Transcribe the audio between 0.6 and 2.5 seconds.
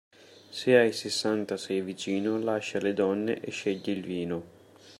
ai sessanta sei vicino,